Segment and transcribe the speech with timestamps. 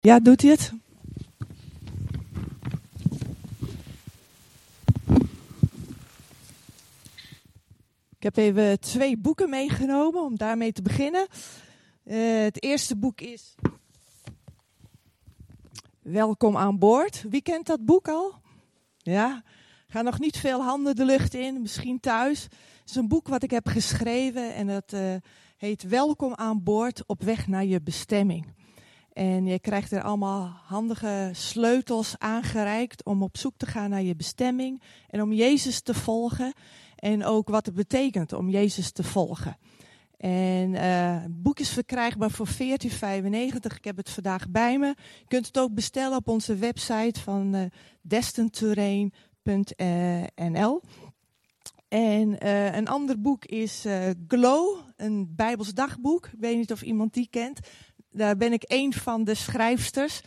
[0.00, 0.72] Ja, doet hij het?
[8.16, 11.26] Ik heb even twee boeken meegenomen om daarmee te beginnen.
[12.04, 13.54] Uh, het eerste boek is
[16.02, 17.24] Welkom aan boord.
[17.28, 18.34] Wie kent dat boek al?
[18.98, 19.42] Ja,
[19.88, 22.42] ga nog niet veel handen de lucht in, misschien thuis.
[22.42, 25.14] Het is een boek wat ik heb geschreven en dat uh,
[25.56, 28.57] heet Welkom aan boord op weg naar je bestemming.
[29.18, 34.16] En je krijgt er allemaal handige sleutels aangereikt om op zoek te gaan naar je
[34.16, 36.52] bestemming en om Jezus te volgen.
[36.96, 39.56] En ook wat het betekent om Jezus te volgen.
[40.16, 42.56] En het boek is verkrijgbaar voor 14,95.
[43.76, 44.86] Ik heb het vandaag bij me.
[45.18, 47.64] Je kunt het ook bestellen op onze website van uh.
[51.88, 53.84] En uh, een ander boek is
[54.28, 56.26] Glow, een Bijbels dagboek.
[56.26, 57.60] Ik weet niet of iemand die kent.
[58.10, 60.20] Daar ben ik een van de schrijfsters.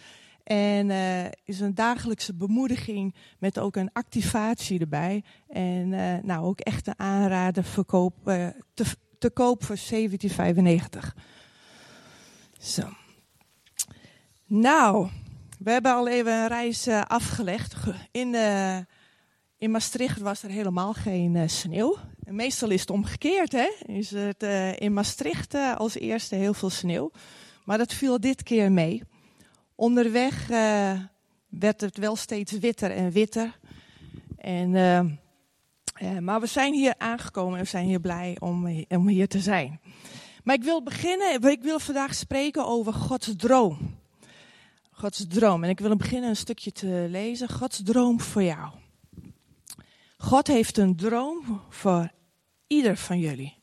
[0.44, 5.24] En uh, is een dagelijkse bemoediging met ook een activatie erbij.
[5.48, 8.86] En uh, nou, ook echt een aanrader uh, te,
[9.20, 9.98] te koop voor 17,95.
[12.60, 12.90] Zo.
[14.46, 15.10] Nou,
[15.60, 17.76] we hebben al even een reis afgelegd.
[18.12, 18.36] In,
[19.58, 21.98] in Maastricht was er helemaal geen sneeuw.
[22.20, 23.70] Meestal is het omgekeerd, hè?
[23.86, 24.44] Is het
[24.80, 27.12] in Maastricht als eerste heel veel sneeuw.
[27.64, 29.04] Maar dat viel dit keer mee.
[29.76, 31.00] Onderweg uh,
[31.50, 33.60] werd het wel steeds witter en witter.
[34.38, 35.00] En, uh,
[36.14, 39.40] uh, maar we zijn hier aangekomen en we zijn hier blij om, om hier te
[39.40, 39.80] zijn.
[40.44, 44.00] Maar ik wil beginnen, ik wil vandaag spreken over Gods droom.
[44.92, 45.64] Gods droom.
[45.64, 47.50] En ik wil beginnen een stukje te lezen.
[47.50, 48.70] Gods droom voor jou.
[50.18, 52.12] God heeft een droom voor
[52.68, 53.61] ieder van jullie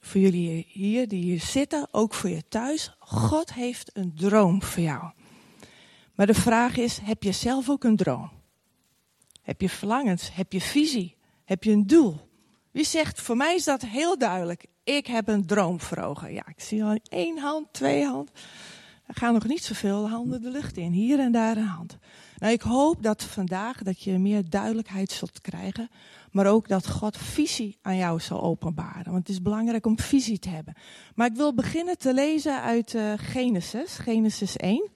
[0.00, 2.94] voor jullie hier die hier zitten, ook voor je thuis.
[2.98, 5.12] God heeft een droom voor jou.
[6.14, 8.30] Maar de vraag is, heb je zelf ook een droom?
[9.42, 10.34] Heb je verlangens?
[10.34, 11.16] Heb je visie?
[11.44, 12.28] Heb je een doel?
[12.70, 14.66] Wie zegt, voor mij is dat heel duidelijk.
[14.84, 16.32] Ik heb een droom voor ogen.
[16.32, 18.30] Ja, ik zie al één hand, twee hand.
[19.06, 20.92] Er gaan nog niet zoveel handen de lucht in.
[20.92, 21.98] Hier en daar een hand.
[22.40, 25.90] Nou, ik hoop dat vandaag dat je meer duidelijkheid zult krijgen
[26.30, 29.12] maar ook dat God visie aan jou zal openbaren.
[29.12, 30.74] Want het is belangrijk om visie te hebben.
[31.14, 34.88] Maar ik wil beginnen te lezen uit uh, Genesis, Genesis 1.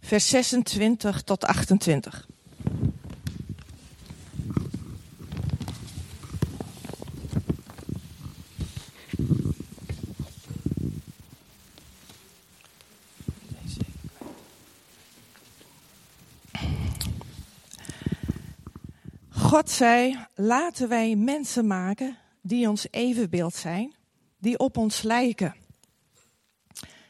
[0.00, 2.28] Vers 26 tot 28.
[19.50, 23.94] God zei, laten wij mensen maken die ons evenbeeld zijn,
[24.38, 25.54] die op ons lijken.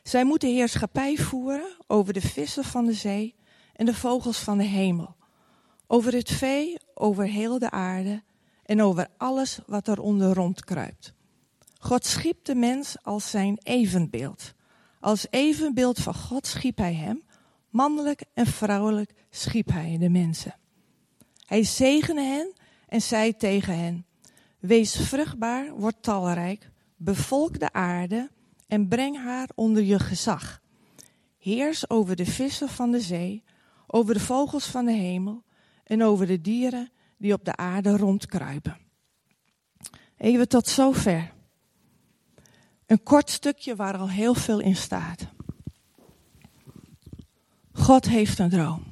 [0.03, 3.35] Zij moeten heerschappij voeren over de vissen van de zee
[3.73, 5.17] en de vogels van de hemel,
[5.87, 8.23] over het vee, over heel de aarde
[8.63, 11.13] en over alles wat eronder rondkruipt.
[11.79, 14.55] God schiep de mens als zijn evenbeeld.
[15.01, 17.23] Als evenbeeld van God schiep hij hem,
[17.69, 20.60] mannelijk en vrouwelijk schiep hij de mensen.
[21.51, 22.53] Hij zegende hen
[22.89, 24.07] en zei tegen hen:
[24.59, 28.31] Wees vruchtbaar, word talrijk, bevolk de aarde
[28.67, 30.61] en breng haar onder je gezag.
[31.39, 33.45] Heers over de vissen van de zee,
[33.87, 35.45] over de vogels van de hemel
[35.85, 38.79] en over de dieren die op de aarde rondkruipen.
[40.17, 41.33] Even tot zover.
[42.87, 45.27] Een kort stukje waar al heel veel in staat.
[47.73, 48.90] God heeft een droom.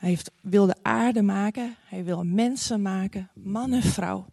[0.00, 4.26] Hij heeft, wil de aarde maken, hij wil mensen maken, man en vrouw.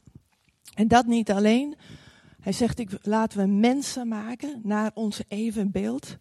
[0.74, 1.76] En dat niet alleen.
[2.40, 6.18] Hij zegt, ik, laten we mensen maken naar ons evenbeeld.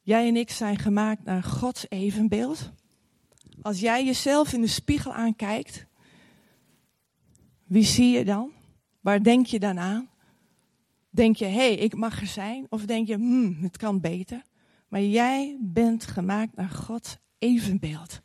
[0.00, 2.72] Jij en ik zijn gemaakt naar Gods evenbeeld.
[3.62, 5.86] Als jij jezelf in de spiegel aankijkt,
[7.64, 8.50] wie zie je dan?
[9.00, 10.08] Waar denk je dan aan?
[11.08, 12.66] Denk je, hé, hey, ik mag er zijn?
[12.68, 14.42] Of denk je, hmm, het kan beter?
[14.88, 18.20] Maar jij bent gemaakt naar Gods evenbeeld.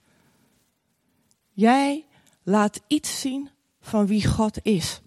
[1.52, 2.06] Jij
[2.44, 3.50] laat iets zien
[3.82, 5.02] van wie God is.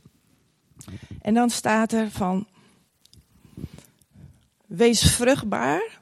[1.22, 2.46] En dan staat er van,
[4.66, 6.00] wees vruchtbaar,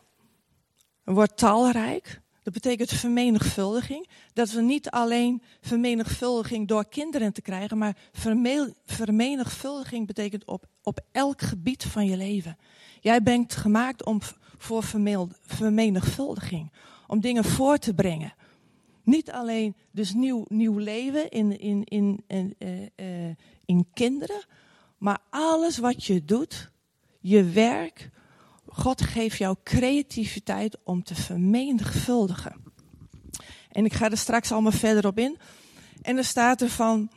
[1.04, 2.20] word talrijk.
[2.42, 4.08] Dat betekent vermenigvuldiging.
[4.32, 7.96] Dat we niet alleen vermenigvuldiging door kinderen te krijgen, maar
[8.84, 12.56] vermenigvuldiging betekent op, op elk gebied van je leven.
[13.00, 14.20] Jij bent gemaakt om,
[14.58, 14.82] voor
[15.42, 16.70] vermenigvuldiging
[17.06, 18.34] om dingen voor te brengen.
[19.02, 24.44] Niet alleen dus nieuw, nieuw leven in, in, in, in, uh, uh, in kinderen,
[24.98, 26.70] maar alles wat je doet,
[27.20, 28.10] je werk.
[28.66, 32.64] God geeft jou creativiteit om te vermenigvuldigen.
[33.70, 35.38] En ik ga er straks allemaal verder op in.
[36.02, 37.10] En er staat er van,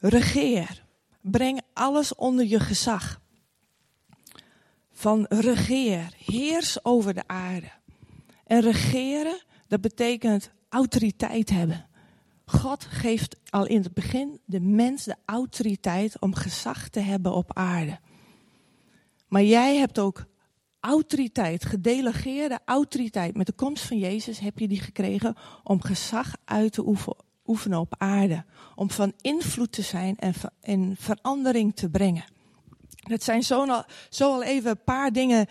[0.00, 0.86] regeer.
[1.20, 3.20] Breng alles onder je gezag.
[4.92, 7.70] Van regeer, heers over de aarde.
[8.48, 11.86] En regeren, dat betekent autoriteit hebben.
[12.44, 17.56] God geeft al in het begin de mens de autoriteit om gezag te hebben op
[17.56, 17.98] aarde.
[19.28, 20.24] Maar jij hebt ook
[20.80, 23.36] autoriteit, gedelegeerde autoriteit.
[23.36, 26.94] Met de komst van Jezus heb je die gekregen om gezag uit te
[27.44, 28.44] oefenen op aarde.
[28.74, 30.16] Om van invloed te zijn
[30.60, 32.24] en, verandering te brengen.
[32.90, 33.84] Dat zijn zo
[34.18, 35.46] al, even een paar dingen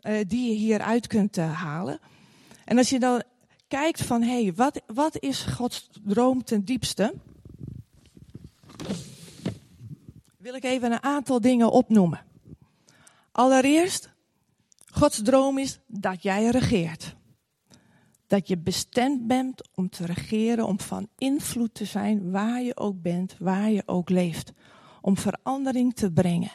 [0.00, 2.00] uh, die je hieruit kunt uh, halen.
[2.66, 3.22] En als je dan
[3.68, 7.14] kijkt van, hé, hey, wat, wat is Gods droom ten diepste?
[10.36, 12.24] Wil ik even een aantal dingen opnoemen.
[13.32, 14.10] Allereerst,
[14.92, 17.16] Gods droom is dat jij regeert.
[18.26, 23.02] Dat je bestemd bent om te regeren, om van invloed te zijn waar je ook
[23.02, 24.52] bent, waar je ook leeft.
[25.00, 26.52] Om verandering te brengen.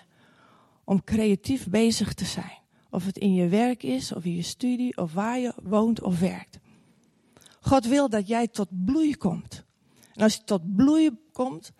[0.84, 2.61] Om creatief bezig te zijn.
[2.92, 6.20] Of het in je werk is, of in je studie, of waar je woont of
[6.20, 6.60] werkt.
[7.62, 9.64] God wil dat jij tot bloei komt.
[10.14, 11.72] En als je tot bloei komt,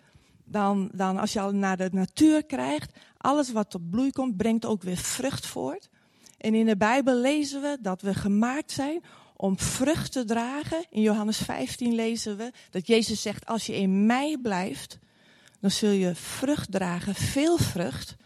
[0.44, 4.66] dan, dan als je al naar de natuur krijgt, alles wat tot bloei komt, brengt
[4.66, 5.88] ook weer vrucht voort.
[6.38, 9.02] En in de Bijbel lezen we dat we gemaakt zijn
[9.36, 10.84] om vrucht te dragen.
[10.90, 14.98] In Johannes 15 lezen we dat Jezus zegt, als je in mij blijft,
[15.60, 18.16] dan zul je vrucht dragen, veel vrucht,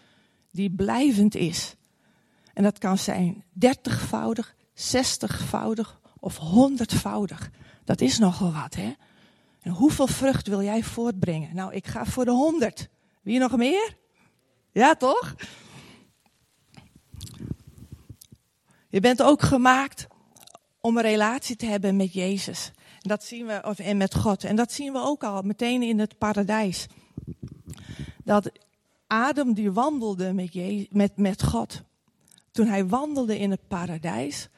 [0.51, 1.75] die blijvend is.
[2.57, 7.51] En dat kan zijn dertigvoudig, zestigvoudig of honderdvoudig.
[7.85, 8.93] Dat is nogal wat, hè?
[9.61, 11.55] En hoeveel vrucht wil jij voortbrengen?
[11.55, 12.89] Nou, ik ga voor de honderd.
[13.23, 13.97] Wie nog meer?
[14.73, 15.35] Ja, toch?
[18.89, 20.07] Je bent ook gemaakt
[20.81, 22.71] om een relatie te hebben met Jezus.
[22.77, 24.45] En dat zien we, of, en met God.
[24.45, 26.87] En dat zien we ook al meteen in het paradijs.
[28.25, 28.51] Dat
[29.07, 30.55] Adam die wandelde met,
[30.91, 31.85] met, met God.
[32.57, 34.49] Toen hij wandelde in het paradijs,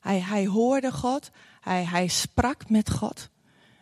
[0.00, 1.30] hij, hij hoorde God,
[1.60, 3.28] hij, hij sprak met God.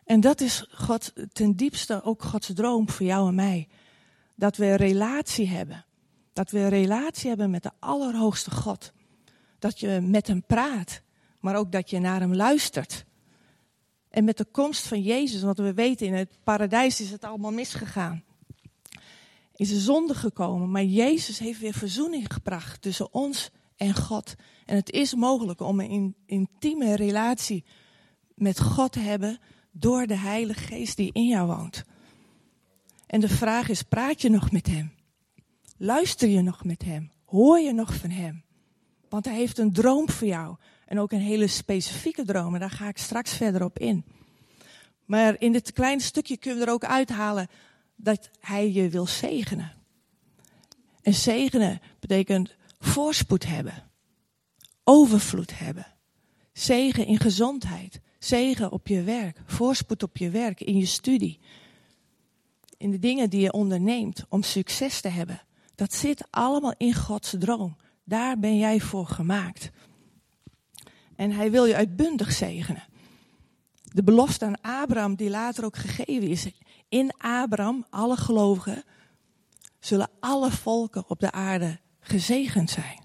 [0.04, 3.68] En dat is God ten diepste ook Gods droom voor jou en mij.
[4.34, 5.84] Dat we een relatie hebben.
[6.32, 8.92] Dat we een relatie hebben met de Allerhoogste God.
[9.58, 11.02] Dat je met hem praat,
[11.40, 13.04] maar ook dat je naar hem luistert.
[14.10, 17.52] En met de komst van Jezus, want we weten in het paradijs is het allemaal
[17.52, 18.24] misgegaan.
[19.56, 24.34] Is de zonde gekomen, maar Jezus heeft weer verzoening gebracht tussen ons en God.
[24.66, 27.64] En het is mogelijk om een intieme relatie
[28.34, 29.38] met God te hebben
[29.70, 31.84] door de Heilige Geest die in jou woont.
[33.06, 34.92] En de vraag is, praat je nog met Hem?
[35.76, 37.10] Luister je nog met Hem?
[37.24, 38.44] Hoor je nog van Hem?
[39.08, 40.56] Want Hij heeft een droom voor jou.
[40.86, 42.54] En ook een hele specifieke droom.
[42.54, 44.04] En daar ga ik straks verder op in.
[45.04, 47.48] Maar in dit kleine stukje kunnen we er ook uithalen
[48.02, 49.72] dat Hij je wil zegenen.
[51.02, 53.90] En zegenen betekent voorspoed hebben,
[54.84, 55.86] overvloed hebben,
[56.52, 61.40] zegen in gezondheid, zegen op je werk, voorspoed op je werk, in je studie,
[62.76, 65.42] in de dingen die je onderneemt om succes te hebben.
[65.74, 67.76] Dat zit allemaal in Gods droom.
[68.04, 69.70] Daar ben jij voor gemaakt.
[71.16, 72.84] En hij wil je uitbundig zegenen.
[73.82, 76.46] De belofte aan Abraham, die later ook gegeven is.
[76.92, 78.84] In Abraham, alle gelovigen,
[79.78, 83.04] zullen alle volken op de aarde gezegend zijn.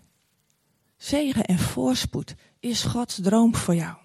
[0.98, 3.98] Zegen en voorspoed is Gods droom voor jou.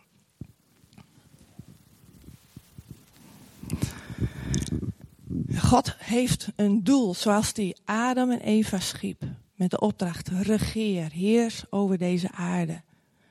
[5.57, 9.23] God heeft een doel zoals die Adam en Eva schiep.
[9.55, 12.83] Met de opdracht, regeer, heers over deze aarde.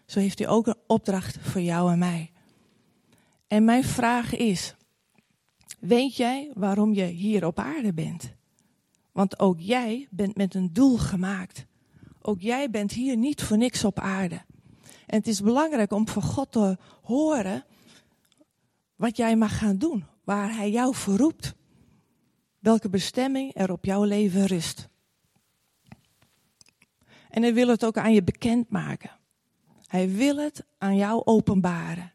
[0.05, 2.31] Zo heeft hij ook een opdracht voor jou en mij.
[3.47, 4.75] En mijn vraag is,
[5.81, 8.33] weet jij waarom je hier op aarde bent?
[9.11, 11.65] Want ook jij bent met een doel gemaakt.
[12.21, 14.41] Ook jij bent hier niet voor niks op aarde.
[15.05, 17.65] En het is belangrijk om van God te horen
[18.95, 21.53] wat jij mag gaan doen, waar Hij jou voor roept.
[22.59, 24.89] Welke bestemming er op jouw leven rust.
[27.29, 29.11] En Hij wil het ook aan je bekendmaken.
[29.85, 32.13] Hij wil het aan jou openbaren.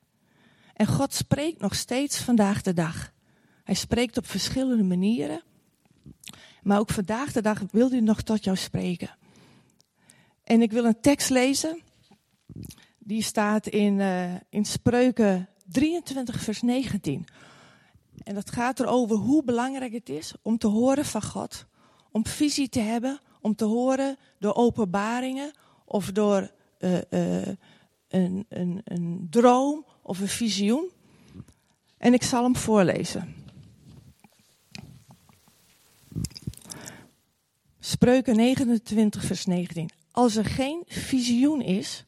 [0.75, 3.15] En God spreekt nog steeds vandaag de dag.
[3.67, 5.43] Hij spreekt op verschillende manieren.
[6.63, 9.17] Maar ook vandaag de dag wil hij nog tot jou spreken.
[10.45, 11.81] En ik wil een tekst lezen.
[12.99, 17.25] Die staat in, uh, in Spreuken 23, vers 19.
[18.25, 21.67] En dat gaat erover hoe belangrijk het is om te horen van God.
[22.11, 25.51] Om visie te hebben, om te horen door openbaringen
[25.85, 27.47] of door uh, uh,
[28.09, 30.91] een, een, een droom of een visioen.
[31.99, 33.45] En ik zal hem voorlezen.
[37.89, 39.91] Spreuken 29, vers 19.
[40.11, 42.05] Als er geen visioen is,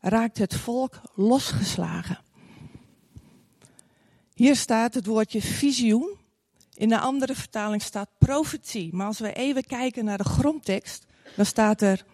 [0.00, 2.18] raakt het volk losgeslagen.
[4.34, 6.18] Hier staat het woordje visioen.
[6.74, 8.94] In de andere vertaling staat profetie.
[8.94, 11.06] Maar als we even kijken naar de grondtekst,
[11.36, 12.04] dan staat er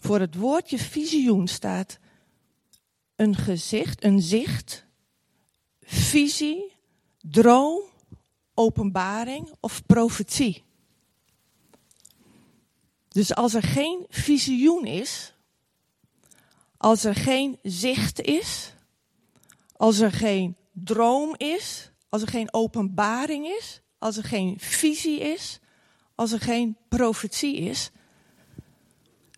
[0.00, 1.98] voor het woordje visioen staat
[3.16, 4.86] een gezicht, een zicht,
[5.82, 6.72] visie,
[7.20, 7.80] droom,
[8.54, 10.68] openbaring of profetie.
[13.10, 15.34] Dus als er geen visioen is,
[16.76, 18.74] als er geen zicht is,
[19.76, 25.60] als er geen droom is, als er geen openbaring is, als er geen visie is,
[26.14, 27.90] als er geen profetie is,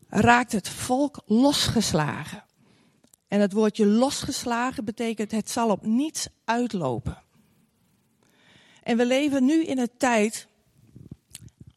[0.08, 2.44] raakt het volk losgeslagen.
[3.28, 7.22] En het woordje losgeslagen betekent het zal op niets uitlopen.
[8.82, 10.48] En we leven nu in een tijd,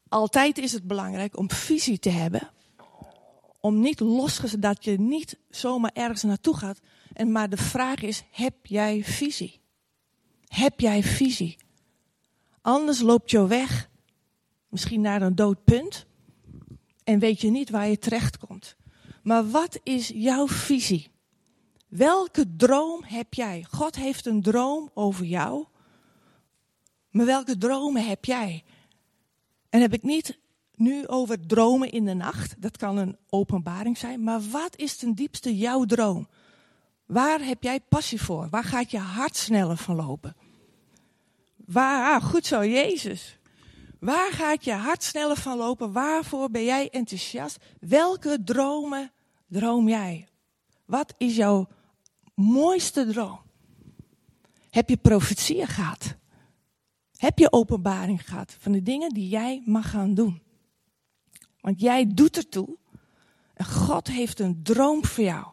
[0.08, 2.50] altijd is het belangrijk om visie te hebben.
[3.60, 6.80] Om niet losgeslagen, dat je niet zomaar ergens naartoe gaat.
[7.12, 9.60] En maar de vraag is, heb jij visie?
[10.46, 11.56] Heb jij visie?
[12.62, 13.90] Anders loopt je weg,
[14.68, 16.06] misschien naar een dood punt.
[17.04, 18.76] En weet je niet waar je terecht komt.
[19.22, 21.10] Maar wat is jouw visie?
[21.88, 23.66] Welke droom heb jij?
[23.70, 25.66] God heeft een droom over jou.
[27.10, 28.64] Maar welke dromen heb jij?
[29.76, 30.38] En heb ik niet
[30.74, 32.62] nu over dromen in de nacht.
[32.62, 34.22] Dat kan een openbaring zijn.
[34.22, 36.28] Maar wat is ten diepste jouw droom?
[37.06, 38.48] Waar heb jij passie voor?
[38.50, 40.36] Waar gaat je hart sneller van lopen?
[41.56, 43.38] Waar, ah, goed zo, Jezus.
[44.00, 45.92] Waar gaat je hart sneller van lopen?
[45.92, 47.58] Waarvoor ben jij enthousiast?
[47.80, 49.12] Welke dromen
[49.48, 50.28] droom jij?
[50.84, 51.68] Wat is jouw
[52.34, 53.40] mooiste droom?
[54.70, 56.16] Heb je profetieën gehad?
[57.26, 60.42] Heb je openbaring gehad van de dingen die jij mag gaan doen?
[61.60, 62.76] Want jij doet ertoe.
[63.54, 65.46] En God heeft een droom voor jou.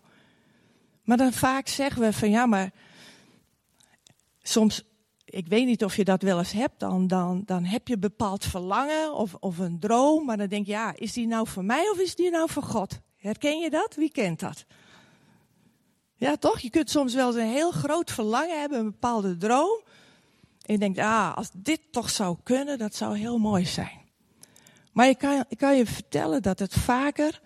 [1.04, 2.72] Maar dan vaak zeggen we van ja, maar
[4.42, 4.84] soms,
[5.26, 8.46] ik weet niet of je dat wel eens hebt, dan, dan, dan heb je bepaald
[8.46, 10.26] verlangen of, of een droom.
[10.26, 12.64] Maar dan denk je, ja, is die nou voor mij of is die nou voor
[12.64, 13.00] God?
[13.18, 13.96] Herken je dat?
[13.96, 14.66] Wie kent dat?
[16.16, 16.60] Ja, toch?
[16.60, 19.82] Je kunt soms wel eens een heel groot verlangen hebben, een bepaalde droom.
[20.66, 24.02] En je denkt, ah, als dit toch zou kunnen, dat zou heel mooi zijn.
[24.92, 27.42] Maar ik kan, ik kan je vertellen dat het vaker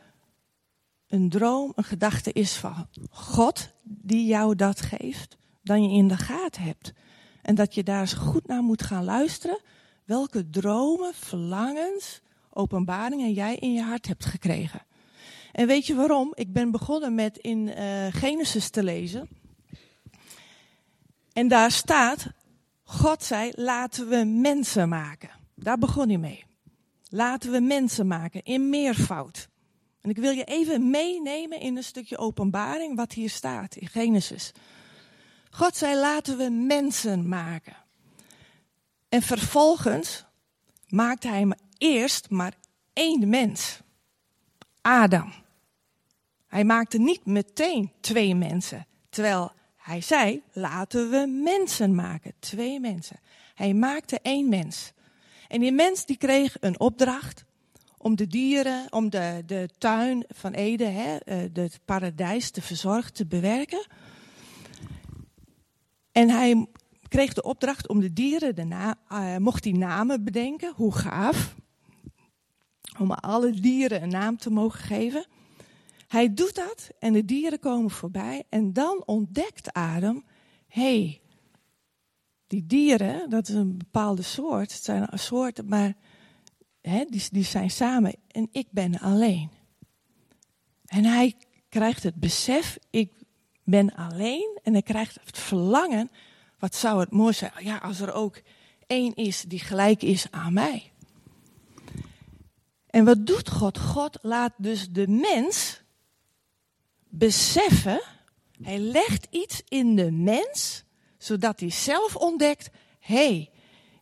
[1.08, 6.18] een droom, een gedachte is van God die jou dat geeft, dan je in de
[6.18, 6.94] gaten hebt.
[7.42, 9.60] En dat je daar eens goed naar moet gaan luisteren.
[10.06, 14.86] Welke dromen, verlangens, openbaringen jij in je hart hebt gekregen.
[15.52, 16.32] En weet je waarom?
[16.34, 19.30] Ik ben begonnen met in uh, Genesis te lezen.
[21.34, 22.28] En daar staat,
[22.90, 25.30] God zei, laten we mensen maken.
[25.56, 26.46] Daar begon hij mee.
[27.10, 29.50] Laten we mensen maken in meervoud.
[30.02, 34.52] En ik wil je even meenemen in een stukje openbaring wat hier staat in Genesis.
[35.50, 37.76] God zei, laten we mensen maken.
[39.10, 40.26] En vervolgens
[40.88, 42.54] maakte hij eerst maar
[42.94, 43.80] één mens.
[44.82, 45.34] Adam.
[46.48, 48.88] Hij maakte niet meteen twee mensen.
[49.10, 49.52] Terwijl
[49.88, 52.34] hij zei, laten we mensen maken.
[52.40, 53.20] Twee mensen.
[53.56, 54.92] Hij maakte één mens.
[55.48, 57.46] En die mens die kreeg een opdracht
[57.98, 63.14] om de dieren, om de, de tuin van Eden, hè, eh, het paradijs te verzorgen,
[63.14, 63.88] te bewerken.
[66.12, 66.68] En hij
[67.08, 71.56] kreeg de opdracht om de dieren, de uh, mocht hij namen bedenken, hoe gaaf.
[73.00, 75.26] Om alle dieren een naam te mogen geven.
[76.08, 80.26] Hij doet dat en de dieren komen voorbij en dan ontdekt Adam,
[80.68, 81.22] hé, hey,
[82.48, 85.96] die dieren, dat is een bepaalde soort, het zijn soorten, maar
[86.82, 89.50] hè, die, die zijn samen en ik ben alleen.
[90.86, 91.36] En hij
[91.70, 93.12] krijgt het besef, ik
[93.64, 96.12] ben alleen en hij krijgt het verlangen,
[96.60, 98.42] wat zou het mooi zijn, ja, als er ook
[98.86, 100.92] één is die gelijk is aan mij.
[102.88, 103.80] En wat doet God?
[103.80, 105.86] God laat dus de mens
[107.10, 108.02] beseffen,
[108.62, 110.84] hij legt iets in de mens,
[111.18, 113.50] zodat hij zelf ontdekt, hé, hey,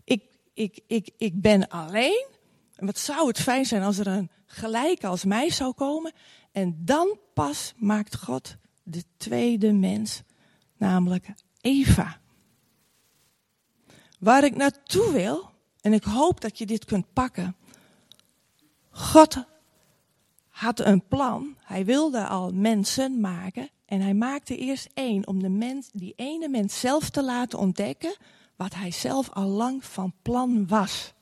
[0.04, 2.28] ik, ik, ik, ik ben alleen.
[2.76, 6.14] En wat zou het fijn zijn als er een gelijke als mij zou komen.
[6.52, 10.22] En dan pas maakt God de tweede mens,
[10.78, 12.20] namelijk Eva.
[14.20, 17.56] Waar ik naartoe wil, en ik hoop dat je dit kunt pakken.
[18.90, 19.44] God
[20.56, 21.56] had een plan.
[21.64, 23.70] Hij wilde al mensen maken.
[23.86, 28.16] En hij maakte eerst één om de mens, die ene mens zelf te laten ontdekken
[28.56, 31.14] wat hij zelf al lang van plan was.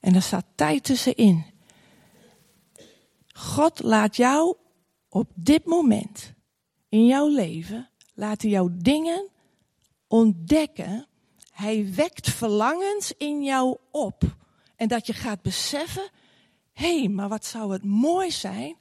[0.00, 1.44] En er staat tijd tussenin.
[3.32, 4.56] God laat jou
[5.08, 6.32] op dit moment
[6.88, 9.28] in jouw leven, laat hij jou dingen
[10.06, 11.06] ontdekken.
[11.50, 14.22] Hij wekt verlangens in jou op.
[14.76, 16.10] En dat je gaat beseffen,
[16.74, 18.76] hé, hey, maar wat zou het mooi zijn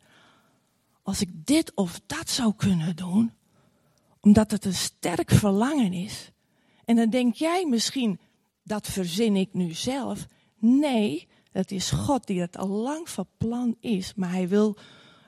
[1.03, 3.33] als ik dit of dat zou kunnen doen,
[4.19, 6.31] omdat het een sterk verlangen is.
[6.85, 8.19] En dan denk jij misschien,
[8.63, 10.25] dat verzin ik nu zelf.
[10.59, 14.77] Nee, het is God die het al lang van plan is, maar hij wil,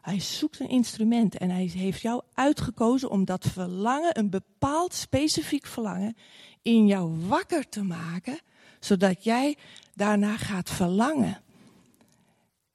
[0.01, 5.65] hij zoekt een instrument en hij heeft jou uitgekozen om dat verlangen, een bepaald specifiek
[5.65, 6.15] verlangen,
[6.62, 8.39] in jou wakker te maken,
[8.79, 9.57] zodat jij
[9.93, 11.43] daarna gaat verlangen.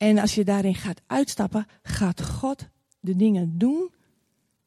[0.01, 2.69] En als je daarin gaat uitstappen, gaat God
[3.01, 3.93] de dingen doen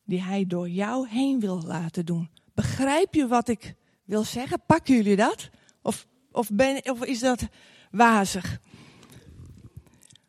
[0.04, 2.30] die Hij door jou heen wil laten doen.
[2.54, 4.63] Begrijp je wat ik wil zeggen?
[4.66, 5.50] Pakken jullie dat?
[5.82, 7.48] Of, of, ben, of is dat
[7.92, 8.60] wazig?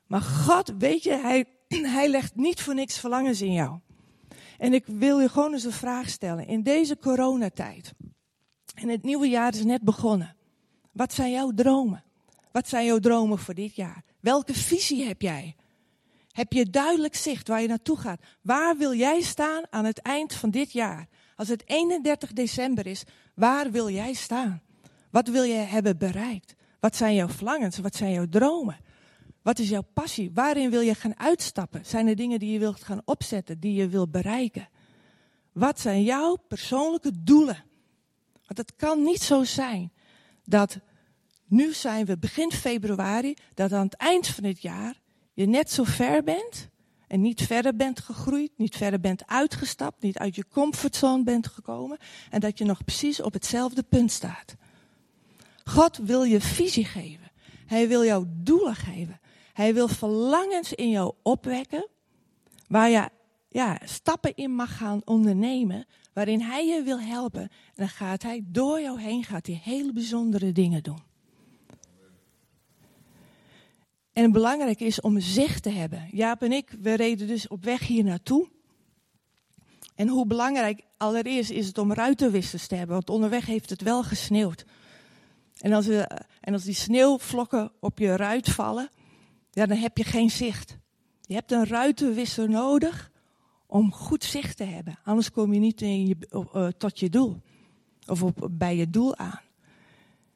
[0.06, 1.44] Maar God, weet je, hij,
[1.96, 3.78] hij legt niet voor niks verlangens in jou.
[4.58, 6.46] En ik wil je gewoon eens een vraag stellen.
[6.46, 7.92] In deze coronatijd,
[8.74, 10.36] en het nieuwe jaar is net begonnen.
[10.92, 12.04] Wat zijn jouw dromen?
[12.52, 14.04] Wat zijn jouw dromen voor dit jaar?
[14.24, 15.56] Welke visie heb jij?
[16.30, 18.20] Heb je duidelijk zicht waar je naartoe gaat?
[18.40, 21.08] Waar wil jij staan aan het eind van dit jaar?
[21.36, 23.04] Als het 31 december is,
[23.34, 24.62] waar wil jij staan?
[25.10, 26.54] Wat wil je hebben bereikt?
[26.80, 27.78] Wat zijn jouw verlangens?
[27.78, 28.76] Wat zijn jouw dromen?
[29.42, 30.30] Wat is jouw passie?
[30.34, 31.86] Waarin wil je gaan uitstappen?
[31.86, 34.68] Zijn er dingen die je wilt gaan opzetten, die je wilt bereiken?
[35.52, 37.64] Wat zijn jouw persoonlijke doelen?
[38.32, 39.92] Want het kan niet zo zijn
[40.44, 40.78] dat
[41.54, 45.00] nu zijn we begin februari, dat aan het eind van het jaar
[45.32, 46.68] je net zo ver bent
[47.06, 51.98] en niet verder bent gegroeid, niet verder bent uitgestapt, niet uit je comfortzone bent gekomen
[52.30, 54.56] en dat je nog precies op hetzelfde punt staat.
[55.64, 57.30] God wil je visie geven.
[57.66, 59.20] Hij wil jou doelen geven.
[59.52, 61.88] Hij wil verlangens in jou opwekken
[62.68, 63.08] waar je
[63.48, 67.42] ja, stappen in mag gaan ondernemen waarin hij je wil helpen.
[67.42, 71.12] En dan gaat hij door jou heen gaat hij hele bijzondere dingen doen.
[74.14, 76.08] En belangrijk is om zicht te hebben.
[76.10, 78.48] Jaap en ik, we reden dus op weg hier naartoe.
[79.94, 84.02] En hoe belangrijk allereerst is het om ruitenwissers te hebben, want onderweg heeft het wel
[84.02, 84.64] gesneeuwd.
[85.58, 88.88] En als, we, en als die sneeuwvlokken op je ruit vallen,
[89.50, 90.76] ja, dan heb je geen zicht.
[91.20, 93.10] Je hebt een ruitenwisser nodig
[93.66, 94.98] om goed zicht te hebben.
[95.04, 97.40] Anders kom je niet in je, uh, tot je doel.
[98.06, 99.40] Of op, bij je doel aan.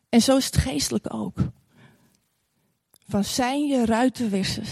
[0.08, 1.38] En zo is het geestelijk ook
[3.08, 4.70] van zijn je ruitenwissers.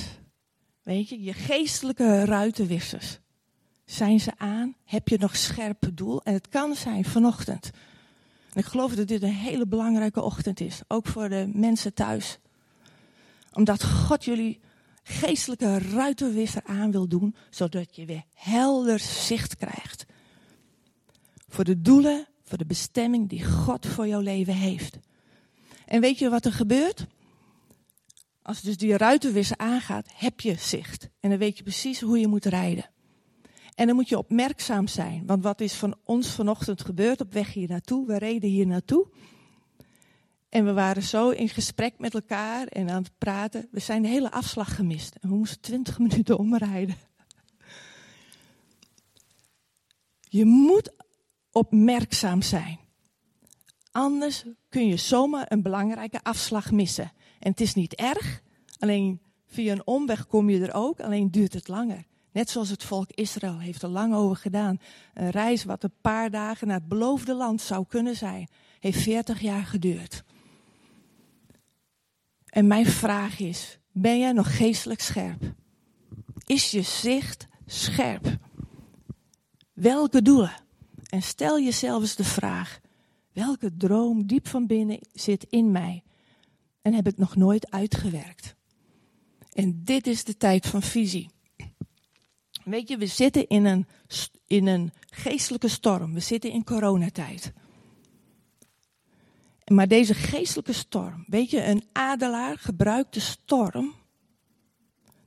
[0.82, 3.18] Weet je, je geestelijke ruitenwissers.
[3.84, 4.76] Zijn ze aan?
[4.84, 6.22] Heb je nog scherp doel?
[6.22, 7.70] En het kan zijn vanochtend.
[8.52, 10.80] En ik geloof dat dit een hele belangrijke ochtend is.
[10.88, 12.38] Ook voor de mensen thuis.
[13.52, 14.60] Omdat God jullie
[15.02, 17.34] geestelijke ruitenwisser aan wil doen.
[17.50, 20.04] Zodat je weer helder zicht krijgt.
[21.48, 24.98] Voor de doelen, voor de bestemming die God voor jouw leven heeft.
[25.86, 27.06] En weet je wat er gebeurt?
[28.46, 31.08] Als dus die ruitenwisser aangaat, heb je zicht.
[31.20, 32.90] En dan weet je precies hoe je moet rijden.
[33.74, 35.26] En dan moet je opmerkzaam zijn.
[35.26, 38.06] Want wat is van ons vanochtend gebeurd op weg hier naartoe?
[38.06, 39.08] We reden hier naartoe.
[40.48, 43.68] En we waren zo in gesprek met elkaar en aan het praten.
[43.70, 45.14] We zijn de hele afslag gemist.
[45.14, 46.96] En we moesten twintig minuten omrijden.
[50.20, 50.92] Je moet
[51.50, 52.78] opmerkzaam zijn.
[53.90, 57.12] Anders kun je zomaar een belangrijke afslag missen.
[57.46, 58.42] En het is niet erg,
[58.78, 62.04] alleen via een omweg kom je er ook, alleen duurt het langer.
[62.32, 64.80] Net zoals het volk Israël heeft er lang over gedaan.
[65.14, 68.48] Een reis wat een paar dagen naar het beloofde land zou kunnen zijn,
[68.80, 70.24] heeft 40 jaar geduurd.
[72.46, 75.42] En mijn vraag is, ben jij nog geestelijk scherp?
[76.46, 78.36] Is je zicht scherp?
[79.72, 80.54] Welke doelen?
[81.08, 82.80] En stel jezelf eens de vraag,
[83.32, 86.04] welke droom diep van binnen zit in mij?
[86.86, 88.54] En heb ik nog nooit uitgewerkt.
[89.52, 91.30] En dit is de tijd van visie.
[92.64, 93.86] Weet je, we zitten in een,
[94.46, 96.12] in een geestelijke storm.
[96.12, 97.52] We zitten in coronatijd.
[99.64, 103.94] Maar deze geestelijke storm, weet je, een adelaar gebruikt de storm,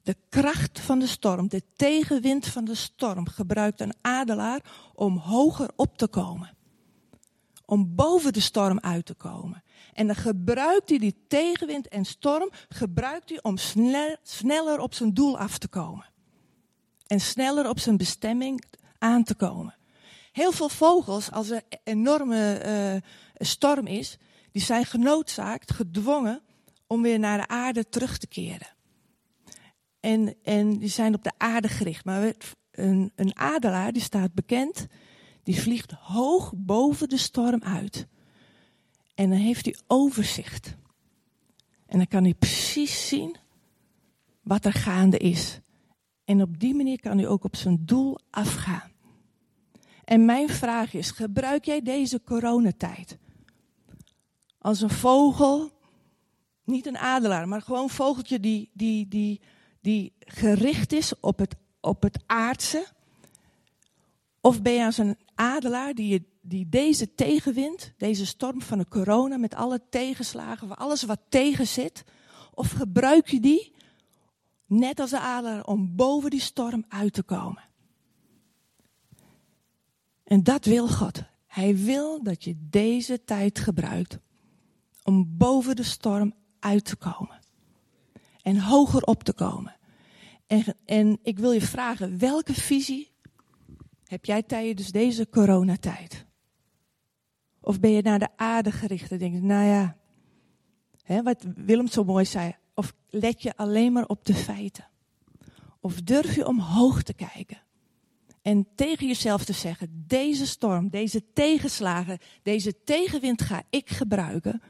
[0.04, 4.62] de kracht van de storm, de tegenwind van de storm, gebruikt een adelaar
[4.93, 6.58] om hoger op te komen.
[7.65, 9.63] om boven de storm uit te komen.
[9.99, 13.57] En dan gebruikt hij die tegenwind en storm, gebruikt hij om
[14.23, 16.05] sneller op zijn doel af te komen.
[17.07, 18.63] En sneller op zijn bestemming
[18.97, 19.75] aan te komen.
[20.31, 24.17] Heel veel vogels, als er een enorme uh, storm is,
[24.51, 26.41] die zijn genoodzaakt, gedwongen
[26.88, 28.75] om weer naar de aarde terug te keren.
[29.99, 32.05] En, en die zijn op de aarde gericht.
[32.05, 32.33] Maar
[32.71, 34.88] een, een adelaar, die staat bekend,
[35.43, 38.07] die vliegt hoog boven de storm uit.
[39.19, 40.75] En dan heeft hij overzicht.
[41.86, 43.36] En dan kan hij precies zien
[44.41, 45.60] wat er gaande is.
[46.23, 48.91] En op die manier kan hij ook op zijn doel afgaan.
[50.05, 53.17] En mijn vraag is: gebruik jij deze coronatijd
[54.58, 55.71] als een vogel,
[56.63, 59.41] niet een adelaar, maar gewoon een vogeltje die, die, die,
[59.82, 62.88] die gericht is op het, op het aardse?
[64.41, 69.38] Of ben je als een adelaar die, die deze tegenwind, deze storm van de corona
[69.38, 72.03] met alle tegenslagen, alles wat tegen zit,
[72.53, 73.75] of gebruik je die
[74.65, 77.63] net als de adelaar om boven die storm uit te komen?
[80.23, 81.23] En dat wil God.
[81.47, 84.19] Hij wil dat je deze tijd gebruikt
[85.03, 87.39] om boven de storm uit te komen.
[88.41, 89.75] En hoger op te komen.
[90.47, 93.12] En, en ik wil je vragen, welke visie
[94.05, 96.27] heb jij tijdens deze coronatijd?
[97.69, 99.97] Of ben je naar de aarde gericht en denk nou ja,
[101.03, 104.88] hè, wat Willem zo mooi zei, of let je alleen maar op de feiten?
[105.79, 107.62] Of durf je omhoog te kijken?
[108.41, 114.62] En tegen jezelf te zeggen, deze storm, deze tegenslagen, deze tegenwind ga ik gebruiken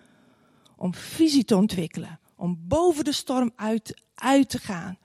[0.76, 2.20] om visie te ontwikkelen.
[2.36, 4.98] Om boven de storm uit, uit te gaan.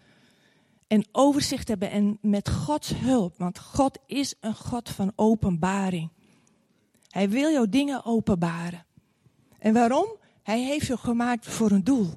[0.86, 3.38] En overzicht te hebben en met Gods hulp.
[3.38, 6.10] Want God is een God van openbaring.
[7.14, 8.86] Hij wil jouw dingen openbaren.
[9.58, 10.16] En waarom?
[10.42, 12.10] Hij heeft je gemaakt voor een doel.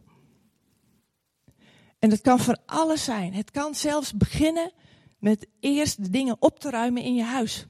[2.00, 3.34] En dat kan voor alles zijn.
[3.34, 4.72] Het kan zelfs beginnen
[5.20, 7.66] met eerst de dingen op te ruimen in je huis.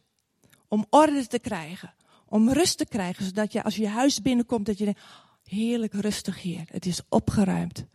[0.68, 1.94] Om orde te krijgen.
[2.26, 3.26] Om rust te krijgen.
[3.26, 5.02] Zodat je als je huis binnenkomt, dat je denkt,
[5.44, 6.66] heerlijk rustig hier.
[6.72, 7.86] Het is opgeruimd.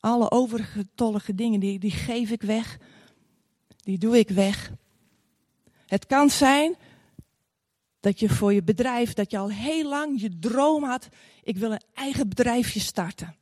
[0.00, 2.78] Alle overige tollige dingen, die, die geef ik weg.
[3.76, 4.72] Die doe ik weg.
[5.86, 6.76] Het kan zijn
[8.00, 11.08] dat je voor je bedrijf, dat je al heel lang je droom had,
[11.42, 13.36] ik wil een eigen bedrijfje starten.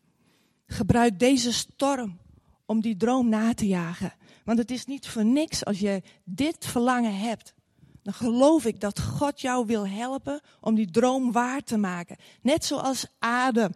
[0.66, 2.18] Gebruik deze storm
[2.66, 4.12] om die droom na te jagen.
[4.44, 7.54] Want het is niet voor niks als je dit verlangen hebt.
[8.02, 12.16] Dan geloof ik dat God jou wil helpen om die droom waar te maken.
[12.42, 13.72] Net zoals Adam,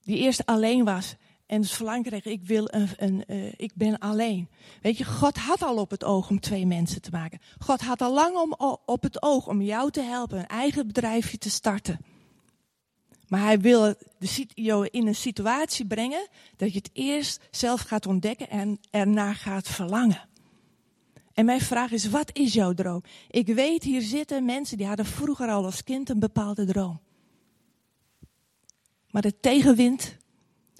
[0.00, 1.14] die eerst alleen was.
[1.46, 4.48] En het verlangen kreeg, ik, wil een, een uh, ik ben alleen.
[4.82, 7.40] Weet je, God had al op het oog om twee mensen te maken.
[7.58, 8.54] God had al lang om,
[8.86, 11.98] op het oog om jou te helpen een eigen bedrijfje te starten.
[13.28, 13.94] Maar hij wil
[14.54, 19.68] jou in een situatie brengen dat je het eerst zelf gaat ontdekken en ernaar gaat
[19.68, 20.28] verlangen.
[21.32, 23.02] En mijn vraag is, wat is jouw droom?
[23.30, 27.00] Ik weet, hier zitten mensen die hadden vroeger al als kind een bepaalde droom.
[29.10, 30.16] Maar de tegenwind,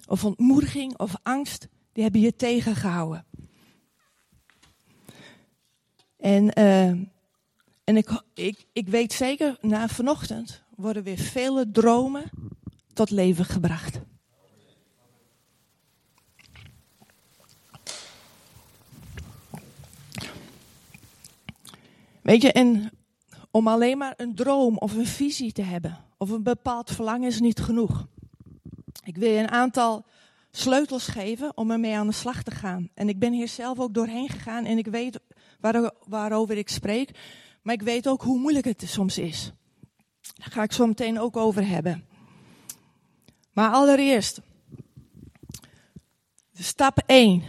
[0.07, 3.25] of ontmoediging, of angst, die hebben je tegengehouden.
[6.17, 6.87] En, uh,
[7.83, 12.23] en ik, ik, ik weet zeker, na vanochtend worden weer vele dromen
[12.93, 13.99] tot leven gebracht.
[22.21, 22.91] Weet je, en
[23.51, 27.39] om alleen maar een droom of een visie te hebben, of een bepaald verlangen is
[27.39, 28.07] niet genoeg.
[29.05, 30.05] Ik wil je een aantal
[30.51, 32.89] sleutels geven om ermee aan de slag te gaan.
[32.93, 35.19] En ik ben hier zelf ook doorheen gegaan en ik weet
[35.59, 37.19] waar, waarover ik spreek,
[37.61, 39.51] maar ik weet ook hoe moeilijk het soms is.
[40.33, 42.05] Daar ga ik zo meteen ook over hebben.
[43.53, 44.41] Maar allereerst,
[46.53, 47.43] stap 1.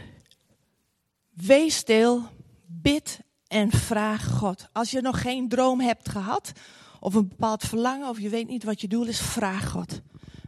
[1.31, 2.23] Wees stil,
[2.67, 4.69] bid en vraag God.
[4.73, 6.53] Als je nog geen droom hebt gehad,
[7.01, 10.01] of een bepaald verlangen, of je weet niet wat je doel is, vraag God.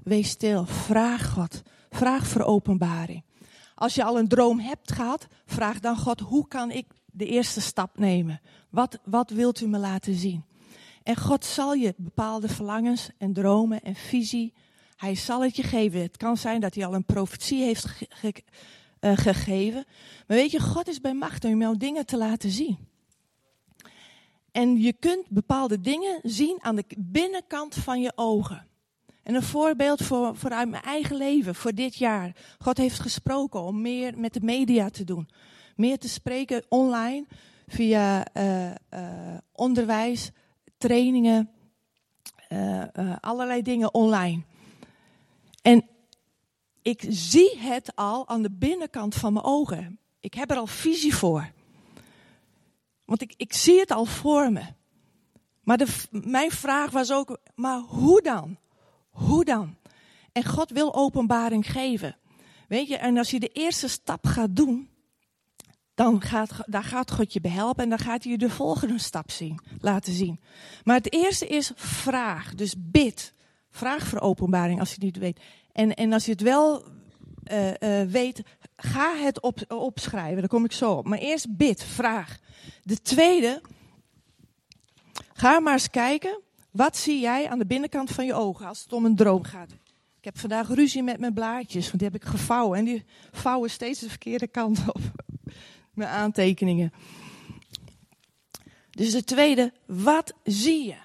[0.08, 1.62] Wees stil, vraag God.
[1.90, 3.24] Vraag voor openbaring.
[3.74, 7.60] Als je al een droom hebt gehad, vraag dan God, hoe kan ik de eerste
[7.60, 8.40] stap nemen?
[8.70, 10.44] Wat, wat wilt u me laten zien?
[11.02, 14.52] En God zal je bepaalde verlangens en dromen en visie,
[14.96, 16.00] hij zal het je geven.
[16.00, 17.86] Het kan zijn dat hij al een profetie heeft
[19.00, 19.84] eh, gegeven.
[20.26, 22.78] Maar weet je, God is bij macht om jou dingen te laten zien.
[24.52, 28.67] En je kunt bepaalde dingen zien aan de binnenkant van je ogen.
[29.28, 32.36] En een voorbeeld voor, vooruit mijn eigen leven, voor dit jaar.
[32.58, 35.28] God heeft gesproken om meer met de media te doen.
[35.76, 37.26] Meer te spreken online,
[37.66, 38.74] via uh, uh,
[39.52, 40.30] onderwijs,
[40.78, 41.50] trainingen,
[42.48, 42.84] uh,
[43.20, 44.42] allerlei dingen online.
[45.62, 45.86] En
[46.82, 49.98] ik zie het al aan de binnenkant van mijn ogen.
[50.20, 51.52] Ik heb er al visie voor.
[53.04, 54.62] Want ik, ik zie het al voor me.
[55.62, 58.58] Maar de, mijn vraag was ook, maar hoe dan?
[59.18, 59.76] Hoe dan?
[60.32, 62.16] En God wil openbaring geven.
[62.68, 64.88] Weet je, en als je de eerste stap gaat doen,
[65.94, 69.30] dan gaat, daar gaat God je behelpen en dan gaat hij je de volgende stap
[69.30, 70.40] zien, laten zien.
[70.84, 73.34] Maar het eerste is vraag, dus bid.
[73.70, 75.40] Vraag voor openbaring als je het niet weet.
[75.72, 76.84] En, en als je het wel
[77.52, 78.42] uh, uh, weet,
[78.76, 81.06] ga het op, opschrijven, daar kom ik zo op.
[81.06, 82.38] Maar eerst bid, vraag.
[82.82, 83.60] De tweede,
[85.32, 86.42] ga maar eens kijken,
[86.78, 89.70] wat zie jij aan de binnenkant van je ogen als het om een droom gaat?
[90.18, 92.78] Ik heb vandaag ruzie met mijn blaadjes, want die heb ik gevouwen.
[92.78, 95.00] En die vouwen steeds de verkeerde kant op.
[95.94, 96.92] Mijn aantekeningen.
[98.90, 100.96] Dus de tweede, wat zie je?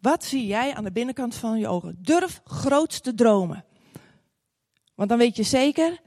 [0.00, 1.98] Wat zie jij aan de binnenkant van je ogen?
[1.98, 3.64] Durf groot te dromen.
[4.94, 6.00] Want dan weet je zeker,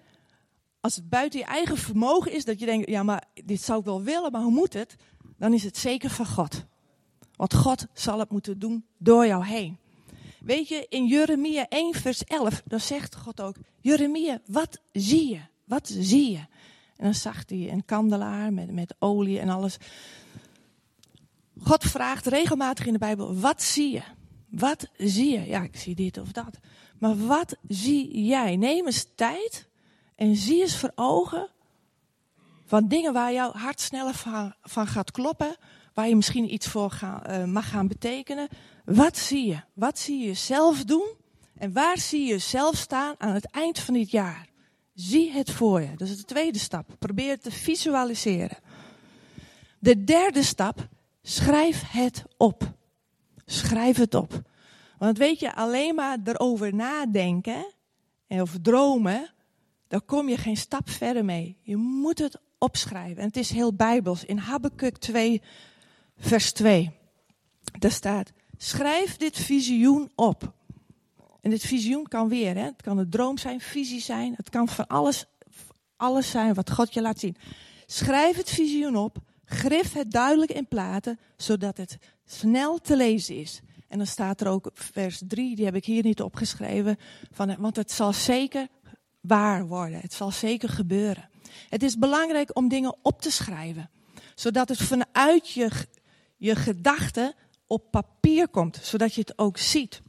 [0.79, 3.85] als het buiten je eigen vermogen is, dat je denkt, ja maar dit zou ik
[3.85, 4.95] wel willen, maar hoe moet het?
[5.37, 6.65] Dan is het zeker van God.
[7.35, 9.77] Want God zal het moeten doen door jou heen.
[10.39, 15.41] Weet je, in Jeremia 1 vers 11, dan zegt God ook, Jeremia, wat zie je?
[15.63, 16.45] Wat zie je?
[16.95, 19.77] En dan zag hij een kandelaar met, met olie en alles.
[21.59, 24.01] God vraagt regelmatig in de Bijbel, wat zie je?
[24.49, 25.45] Wat zie je?
[25.45, 26.59] Ja, ik zie dit of dat.
[26.97, 28.55] Maar wat zie jij?
[28.55, 29.67] Neem eens tijd
[30.15, 31.49] en zie eens voor ogen
[32.65, 35.55] van dingen waar jouw hart sneller van, van gaat kloppen.
[35.95, 38.47] Waar je misschien iets voor ga, uh, mag gaan betekenen.
[38.85, 39.61] Wat zie je?
[39.73, 41.13] Wat zie je zelf doen?
[41.57, 44.47] En waar zie je zelf staan aan het eind van dit jaar?
[44.93, 45.95] Zie het voor je.
[45.95, 46.95] Dat is de tweede stap.
[46.99, 48.57] Probeer het te visualiseren.
[49.79, 50.87] De derde stap,
[51.21, 52.73] schrijf het op.
[53.45, 54.41] Schrijf het op.
[54.97, 57.73] Want weet je, alleen maar erover nadenken
[58.27, 59.33] of dromen,
[59.87, 61.57] daar kom je geen stap verder mee.
[61.61, 63.17] Je moet het opschrijven.
[63.17, 64.25] En het is heel bijbels.
[64.25, 65.41] In Habakkuk 2,
[66.17, 66.91] vers 2.
[67.79, 70.53] Daar staat, schrijf dit visioen op.
[71.41, 72.63] En dit visioen kan weer, hè?
[72.63, 75.25] het kan een droom zijn, visie zijn, het kan van alles,
[75.95, 77.35] alles zijn wat God je laat zien.
[77.85, 83.61] Schrijf het visioen op, grif het duidelijk in platen, zodat het snel te lezen is.
[83.87, 86.97] En dan staat er ook vers 3, die heb ik hier niet opgeschreven,
[87.31, 88.67] van, want het zal zeker
[89.21, 91.29] waar worden, het zal zeker gebeuren.
[91.69, 93.89] Het is belangrijk om dingen op te schrijven,
[94.35, 95.69] zodat het vanuit je,
[96.35, 97.33] je gedachten
[97.67, 100.01] op papier komt, zodat je het ook ziet.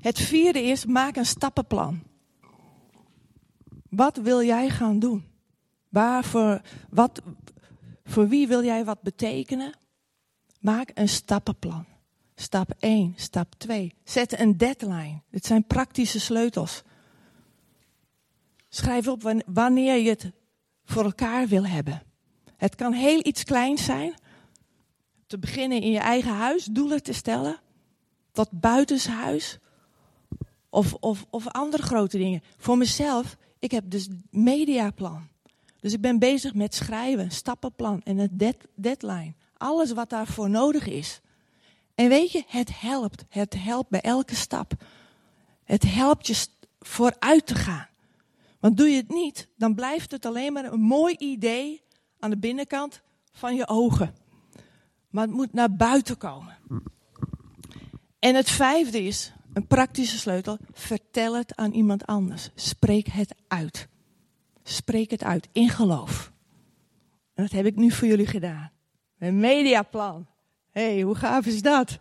[0.00, 2.02] Het vierde is, maak een stappenplan.
[3.88, 5.24] Wat wil jij gaan doen?
[5.88, 6.60] Waarvoor,
[6.90, 7.22] wat,
[8.04, 9.72] voor wie wil jij wat betekenen?
[10.60, 11.84] Maak een stappenplan.
[12.34, 13.94] Stap 1, stap 2.
[14.04, 15.20] Zet een deadline.
[15.30, 16.82] Dit zijn praktische sleutels.
[18.68, 20.32] Schrijf op wanneer je het
[20.84, 22.02] voor elkaar wil hebben.
[22.56, 24.14] Het kan heel iets kleins zijn.
[25.26, 27.60] Te beginnen in je eigen huis, doelen te stellen.
[28.32, 29.58] Tot buitenshuis.
[30.68, 32.42] Of, of, of andere grote dingen.
[32.58, 35.28] Voor mezelf, ik heb dus mediaplan.
[35.80, 39.34] Dus ik ben bezig met schrijven, stappenplan en een dead, deadline.
[39.56, 41.20] Alles wat daarvoor nodig is.
[41.94, 43.24] En weet je, het helpt.
[43.28, 44.72] Het helpt bij elke stap.
[45.64, 46.46] Het helpt je
[46.80, 47.88] vooruit te gaan.
[48.60, 51.82] Want doe je het niet, dan blijft het alleen maar een mooi idee
[52.18, 53.00] aan de binnenkant
[53.32, 54.14] van je ogen.
[55.14, 56.56] Maar het moet naar buiten komen.
[58.18, 62.50] En het vijfde is, een praktische sleutel, vertel het aan iemand anders.
[62.54, 63.88] Spreek het uit.
[64.62, 66.32] Spreek het uit in geloof.
[67.34, 68.70] En dat heb ik nu voor jullie gedaan.
[69.18, 70.26] Een mediaplan.
[70.70, 71.98] Hé, hey, hoe gaaf is dat?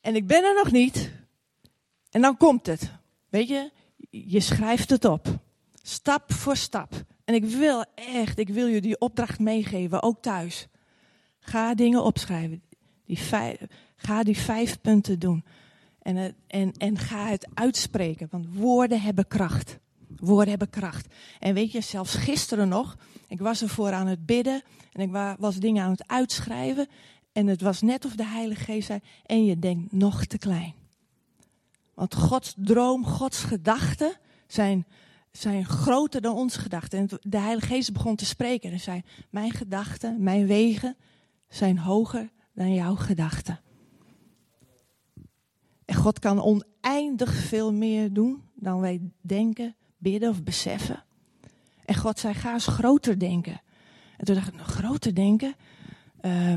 [0.00, 1.12] En ik ben er nog niet.
[2.10, 2.92] En dan komt het.
[3.28, 3.70] Weet je,
[4.10, 5.26] je schrijft het op.
[5.82, 7.04] Stap voor stap.
[7.24, 10.68] En ik wil echt, ik wil je die opdracht meegeven, ook thuis.
[11.48, 12.62] Ga dingen opschrijven.
[13.04, 13.18] Die
[13.96, 15.44] ga die vijf punten doen.
[16.02, 19.78] En, en, en ga het uitspreken, want woorden hebben kracht.
[20.16, 21.14] Woorden hebben kracht.
[21.38, 22.96] En weet je, zelfs gisteren nog,
[23.28, 26.86] ik was ervoor aan het bidden en ik was dingen aan het uitschrijven.
[27.32, 30.74] En het was net of de Heilige Geest zei, en je denkt nog te klein.
[31.94, 34.12] Want Gods droom, Gods gedachten
[34.46, 34.86] zijn,
[35.32, 36.98] zijn groter dan onze gedachten.
[36.98, 40.96] En de Heilige Geest begon te spreken en zei, mijn gedachten, mijn wegen
[41.48, 43.60] zijn hoger dan jouw gedachten.
[45.84, 51.04] En God kan oneindig veel meer doen dan wij denken, bidden of beseffen.
[51.84, 53.60] En God zei, ga eens groter denken.
[54.16, 55.54] En toen dacht ik, nog groter denken?
[56.20, 56.54] Uh,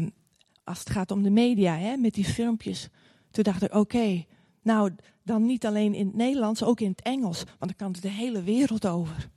[0.63, 2.89] als het gaat om de media, hè, met die filmpjes.
[3.31, 4.25] Toen dacht ik, oké,
[4.61, 7.43] nou dan niet alleen in het Nederlands, ook in het Engels.
[7.43, 9.29] Want dan kan het de hele wereld over.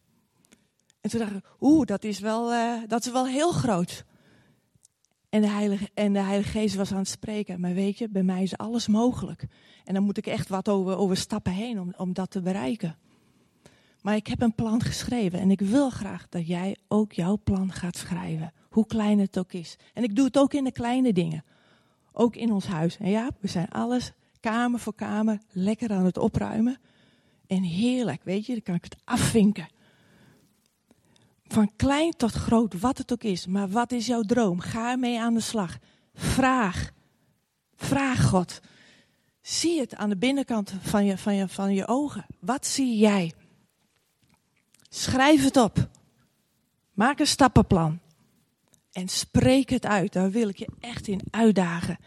[1.01, 4.05] En toen dacht ik, oeh, dat is wel, uh, dat is wel heel groot.
[5.35, 7.61] En de, Heilige, en de Heilige Geest was aan het spreken.
[7.61, 9.47] Maar weet je, bij mij is alles mogelijk.
[9.85, 12.97] En dan moet ik echt wat over, over stappen heen om, om dat te bereiken.
[14.03, 17.73] Maar ik heb een plan geschreven en ik wil graag dat jij ook jouw plan
[17.73, 18.53] gaat schrijven.
[18.71, 19.77] Hoe klein het ook is.
[19.95, 21.45] En ik doe het ook in de kleine dingen.
[22.13, 22.97] Ook in ons huis.
[22.97, 26.79] En ja, we zijn alles, kamer voor kamer, lekker aan het opruimen.
[27.47, 29.69] En heerlijk, weet je, dan kan ik het afvinken.
[31.47, 33.47] Van klein tot groot, wat het ook is.
[33.47, 34.61] Maar wat is jouw droom?
[34.61, 35.79] Ga ermee aan de slag.
[36.15, 36.91] Vraag.
[37.77, 38.61] Vraag God.
[39.41, 42.27] Zie het aan de binnenkant van je, van je, van je ogen.
[42.41, 43.33] Wat zie jij?
[44.89, 45.89] Schrijf het op.
[46.93, 48.01] Maak een stappenplan.
[48.93, 50.13] En spreek het uit.
[50.13, 51.99] Daar wil ik je echt in uitdagen.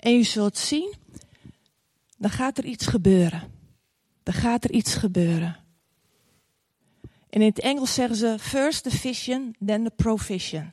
[0.00, 0.94] En je zult zien,
[2.18, 3.52] dan gaat er iets gebeuren.
[4.22, 5.65] Dan gaat er iets gebeuren.
[7.36, 10.72] En in het Engels zeggen ze first the vision, then the provision.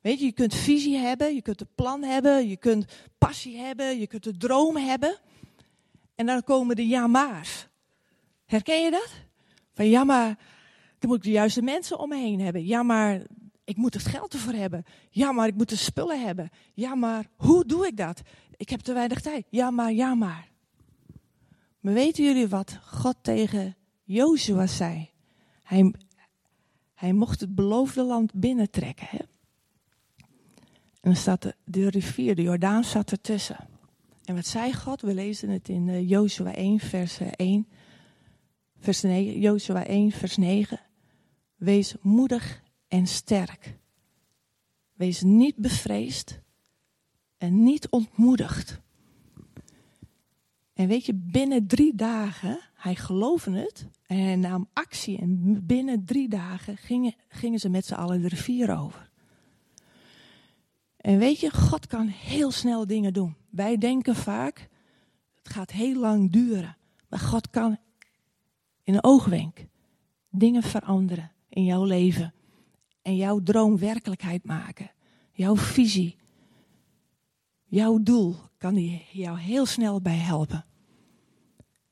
[0.00, 2.86] Weet je, je kunt visie hebben, je kunt een plan hebben, je kunt
[3.18, 5.18] passie hebben, je kunt een droom hebben.
[6.14, 7.42] En dan komen de ja
[8.46, 9.10] Herken je dat?
[9.72, 10.38] Van ja maar,
[10.98, 12.66] dan moet ik de juiste mensen om me heen hebben.
[12.66, 13.22] Ja maar,
[13.64, 14.84] ik moet het geld ervoor hebben.
[15.10, 16.50] Ja maar, ik moet de spullen hebben.
[16.74, 18.22] Ja maar, hoe doe ik dat?
[18.56, 19.46] Ik heb te weinig tijd.
[19.50, 20.48] Ja maar, ja maar.
[21.80, 25.12] Maar weten jullie wat God tegen Jozua zei?
[25.74, 25.94] Hij,
[26.94, 29.06] hij mocht het beloofde land binnentrekken.
[29.10, 29.18] Hè?
[29.18, 33.68] En dan staat de, rivier, de Jordaan, zat ertussen.
[34.24, 35.00] En wat zei God?
[35.00, 37.68] We lezen het in uh, Jozua 1, vers 1.
[38.78, 40.80] Vers 9, Jozua 1, vers 9.
[41.56, 43.78] Wees moedig en sterk.
[44.92, 46.40] Wees niet bevreesd
[47.38, 48.80] en niet ontmoedigd.
[50.74, 55.18] En weet je, binnen drie dagen, hij geloofde het en hij nam actie.
[55.18, 59.10] En binnen drie dagen gingen, gingen ze met z'n allen de rivier over.
[60.96, 63.34] En weet je, God kan heel snel dingen doen.
[63.50, 64.68] Wij denken vaak,
[65.34, 66.76] het gaat heel lang duren.
[67.08, 67.78] Maar God kan
[68.82, 69.66] in een oogwenk
[70.30, 72.34] dingen veranderen in jouw leven.
[73.02, 74.90] En jouw droom werkelijkheid maken.
[75.32, 76.16] Jouw visie.
[77.74, 80.64] Jouw doel kan hij jou heel snel bij helpen.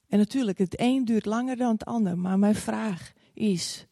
[0.08, 2.18] En natuurlijk, het een duurt langer dan het ander.
[2.18, 3.86] Maar mijn vraag is,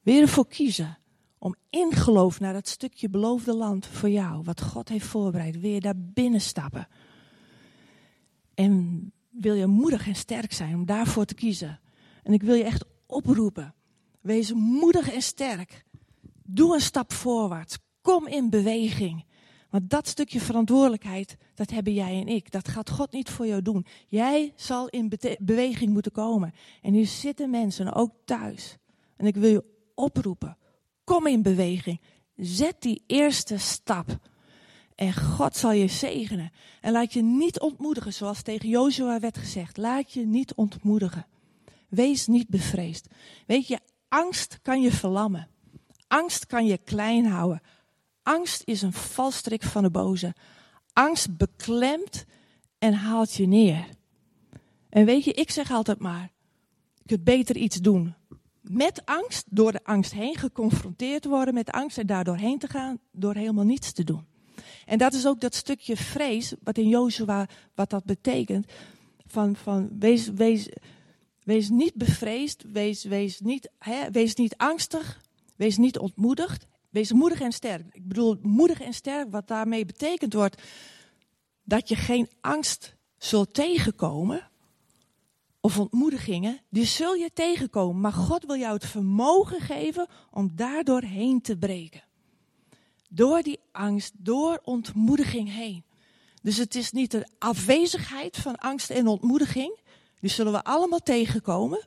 [0.00, 0.98] weer ervoor kiezen
[1.38, 5.80] om in geloof naar dat stukje beloofde land voor jou, wat God heeft voorbereid, weer
[5.80, 6.88] daar binnen stappen.
[8.54, 11.80] En wil je moedig en sterk zijn om daarvoor te kiezen.
[12.22, 13.74] En ik wil je echt oproepen.
[14.20, 15.84] Wees moedig en sterk.
[16.42, 17.78] Doe een stap voorwaarts.
[18.00, 19.24] Kom in beweging.
[19.74, 22.50] Want dat stukje verantwoordelijkheid, dat hebben jij en ik.
[22.50, 23.86] Dat gaat God niet voor jou doen.
[24.08, 26.54] Jij zal in beweging moeten komen.
[26.82, 28.76] En hier zitten mensen, ook thuis.
[29.16, 30.56] En ik wil je oproepen.
[31.04, 32.00] Kom in beweging.
[32.36, 34.18] Zet die eerste stap.
[34.94, 36.52] En God zal je zegenen.
[36.80, 39.76] En laat je niet ontmoedigen, zoals tegen Jozua werd gezegd.
[39.76, 41.26] Laat je niet ontmoedigen.
[41.88, 43.06] Wees niet bevreesd.
[43.46, 45.48] Weet je, angst kan je verlammen.
[46.08, 47.62] Angst kan je klein houden.
[48.24, 50.34] Angst is een valstrik van de boze.
[50.92, 52.24] Angst beklemt
[52.78, 53.86] en haalt je neer.
[54.88, 56.32] En weet je, ik zeg altijd maar,
[56.94, 58.14] je kunt beter iets doen
[58.68, 62.98] met angst, door de angst heen geconfronteerd worden met angst en daardoor heen te gaan,
[63.12, 64.26] door helemaal niets te doen.
[64.86, 68.66] En dat is ook dat stukje vrees, wat in Jozua, wat dat betekent,
[69.26, 70.68] van, van wees, wees,
[71.42, 75.20] wees niet bevreesd, wees, wees, niet, hè, wees niet angstig,
[75.56, 77.84] wees niet ontmoedigd, wees moedig en sterk.
[77.92, 80.62] Ik bedoel, moedig en sterk, wat daarmee betekend wordt,
[81.64, 84.50] dat je geen angst zult tegenkomen,
[85.60, 88.00] of ontmoedigingen, die zul je tegenkomen.
[88.00, 92.02] Maar God wil jou het vermogen geven om daardoor heen te breken.
[93.08, 95.84] Door die angst, door ontmoediging heen.
[96.42, 99.78] Dus het is niet de afwezigheid van angst en ontmoediging.
[100.20, 101.86] Die zullen we allemaal tegenkomen.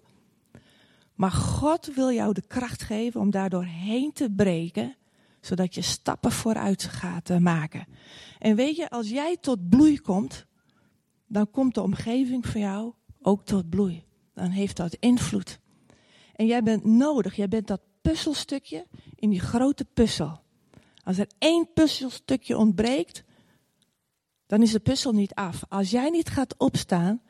[1.17, 4.95] Maar God wil jou de kracht geven om daardoor heen te breken.
[5.41, 7.87] Zodat je stappen vooruit gaat maken.
[8.39, 10.45] En weet je, als jij tot bloei komt.
[11.27, 14.05] Dan komt de omgeving van jou ook tot bloei.
[14.33, 15.59] Dan heeft dat invloed.
[16.35, 20.39] En jij bent nodig, jij bent dat puzzelstukje in die grote puzzel.
[21.03, 23.23] Als er één puzzelstukje ontbreekt,
[24.45, 25.63] dan is de puzzel niet af.
[25.69, 27.21] Als jij niet gaat opstaan,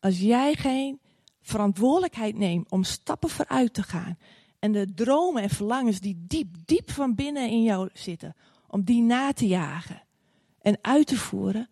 [0.00, 1.00] als jij geen
[1.46, 4.18] verantwoordelijkheid neemt om stappen vooruit te gaan
[4.58, 8.34] en de dromen en verlangens die diep, diep van binnen in jou zitten,
[8.68, 10.02] om die na te jagen
[10.60, 11.68] en uit te voeren,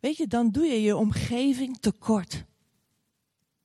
[0.00, 2.44] weet je, dan doe je je omgeving tekort.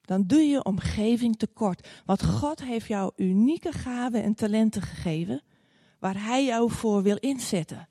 [0.01, 1.87] Dan doe je je omgeving tekort.
[2.05, 5.41] Want God heeft jou unieke gaven en talenten gegeven
[5.99, 7.87] waar Hij jou voor wil inzetten.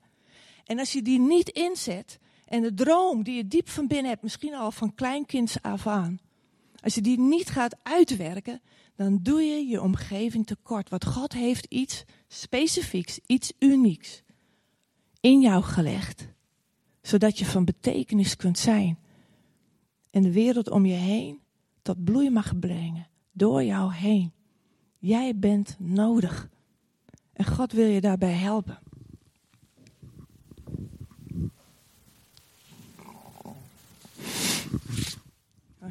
[0.63, 4.23] En als je die niet inzet, en de droom die je diep van binnen hebt,
[4.23, 6.19] misschien al van kleinkinds af aan,
[6.81, 8.61] als je die niet gaat uitwerken,
[8.95, 10.89] dan doe je je omgeving tekort.
[10.89, 14.23] Want God heeft iets specifieks, iets unieks
[15.19, 16.27] in jou gelegd,
[17.01, 18.99] zodat je van betekenis kunt zijn.
[20.09, 21.39] En de wereld om je heen
[21.81, 24.31] tot bloei mag brengen, door jou heen.
[24.97, 26.49] Jij bent nodig.
[27.33, 28.79] En God wil je daarbij helpen.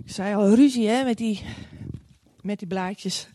[0.04, 1.42] Ik zei al ruzie hè, met, die,
[2.40, 3.28] met die blaadjes.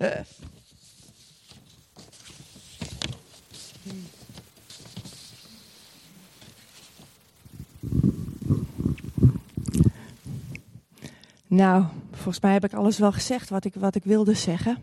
[11.48, 14.78] Nou, volgens mij heb ik alles wel gezegd wat ik, wat ik wilde zeggen.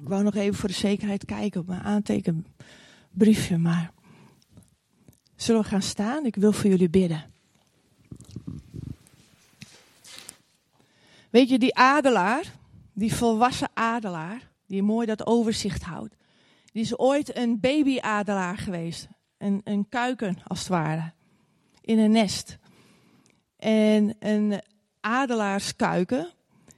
[0.00, 3.92] Ik wou nog even voor de zekerheid kijken op mijn aantekenbriefje, maar
[5.36, 6.26] zullen we gaan staan?
[6.26, 7.24] Ik wil voor jullie bidden.
[11.30, 12.52] Weet je, die adelaar,
[12.92, 16.16] die volwassen adelaar, die mooi dat overzicht houdt,
[16.72, 19.08] die is ooit een babyadelaar geweest.
[19.38, 21.12] Een, een kuiken, als het ware,
[21.80, 22.58] in een nest.
[23.56, 24.60] En een
[25.00, 26.28] adelaarskuiken,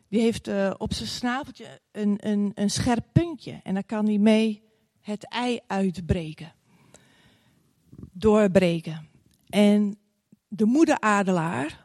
[0.08, 3.60] die heeft uh, op zijn snaveltje een, een, een scherp puntje.
[3.62, 4.62] En daar kan hij mee
[5.00, 6.52] het ei uitbreken.
[8.12, 9.08] Doorbreken.
[9.48, 9.98] En
[10.48, 11.84] de moederadelaar,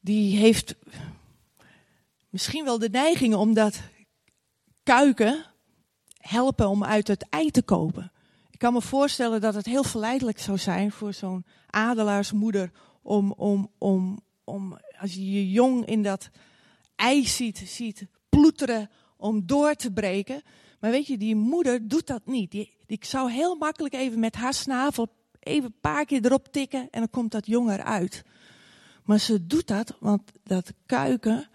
[0.00, 0.76] die heeft
[2.28, 3.80] misschien wel de neiging om dat
[4.82, 5.44] kuiken
[6.18, 8.12] helpen om uit het ei te kopen.
[8.50, 12.70] Ik kan me voorstellen dat het heel verleidelijk zou zijn voor zo'n adelaarsmoeder
[13.02, 16.30] om, om, om, om als je je jong in dat
[16.94, 20.42] ei ziet, ziet ploeteren om door te breken.
[20.80, 22.50] Maar weet je, die moeder doet dat niet.
[22.50, 25.08] Die, zou heel makkelijk even met haar snavel
[25.40, 28.24] even een paar keer erop tikken en dan komt dat jong eruit.
[29.04, 31.48] Maar ze doet dat, want dat kuiken,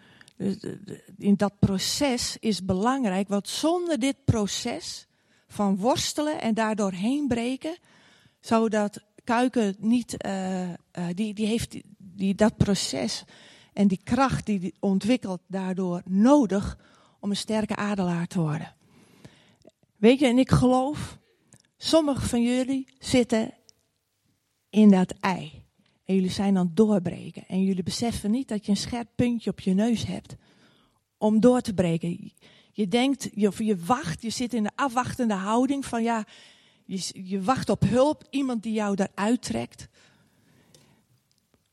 [1.18, 3.28] in dat proces is belangrijk.
[3.28, 5.08] Want zonder dit proces
[5.48, 7.78] van worstelen en daardoor heen breken,
[8.40, 10.74] zou dat kuiken niet, uh, uh,
[11.14, 13.24] die, die heeft die, dat proces
[13.74, 16.78] en die kracht die, die ontwikkelt daardoor nodig
[17.20, 18.76] om een sterke adelaar te worden.
[19.98, 21.18] Weet je, en ik geloof,
[21.78, 23.54] sommigen van jullie zitten
[24.70, 25.61] in dat ei.
[26.06, 27.44] En jullie zijn aan het doorbreken.
[27.48, 30.36] En jullie beseffen niet dat je een scherp puntje op je neus hebt
[31.18, 32.34] om door te breken.
[32.72, 36.26] Je denkt, je, je wacht, je zit in de afwachtende houding van ja,
[36.86, 39.88] je, je wacht op hulp, iemand die jou daaruit trekt.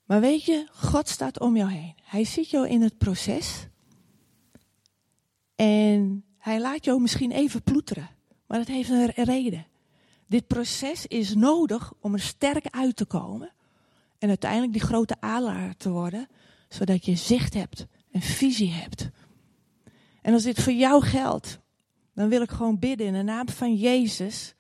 [0.05, 1.95] Maar weet je, God staat om jou heen.
[2.03, 3.67] Hij ziet jou in het proces.
[5.57, 8.09] En hij laat jou misschien even ploeteren.
[8.47, 9.67] Maar dat heeft een reden.
[10.27, 13.53] Dit proces is nodig om er sterk uit te komen.
[14.19, 16.29] En uiteindelijk die grote adelaar te worden.
[16.69, 19.11] Zodat je zicht hebt en visie hebt.
[20.23, 21.59] En als dit voor jou geldt,
[22.15, 24.55] dan wil ik gewoon bidden in de naam van Jezus.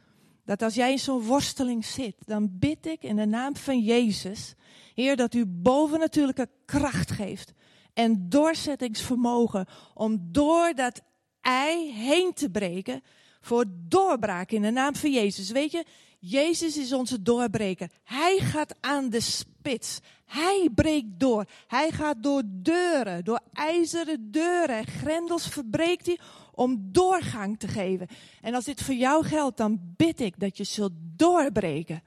[0.44, 4.54] Dat als jij in zo'n worsteling zit, dan bid ik in de naam van Jezus
[4.94, 7.52] Heer, dat u bovennatuurlijke kracht geeft
[7.94, 11.02] en doorzettingsvermogen om door dat
[11.40, 13.02] ei heen te breken
[13.40, 15.50] voor doorbraak in de naam van Jezus.
[15.50, 15.84] Weet je,
[16.18, 17.90] Jezus is onze doorbreker.
[18.04, 19.98] Hij gaat aan de spits.
[20.24, 21.44] Hij breekt door.
[21.66, 24.86] Hij gaat door deuren, door ijzeren deuren.
[24.86, 26.18] Grendels verbreekt hij
[26.52, 28.06] om doorgang te geven.
[28.40, 32.02] En als dit voor jou geldt, dan bid ik dat je zult doorbreken